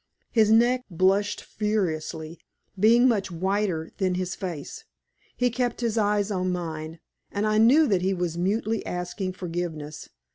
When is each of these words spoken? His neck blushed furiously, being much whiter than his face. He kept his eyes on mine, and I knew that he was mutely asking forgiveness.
His 0.31 0.49
neck 0.49 0.83
blushed 0.89 1.41
furiously, 1.43 2.39
being 2.75 3.07
much 3.07 3.29
whiter 3.29 3.91
than 3.99 4.15
his 4.15 4.33
face. 4.33 4.83
He 5.37 5.51
kept 5.51 5.81
his 5.81 5.95
eyes 5.95 6.31
on 6.31 6.51
mine, 6.51 6.99
and 7.31 7.45
I 7.45 7.59
knew 7.59 7.85
that 7.85 8.01
he 8.01 8.15
was 8.15 8.35
mutely 8.35 8.83
asking 8.83 9.33
forgiveness. 9.33 10.09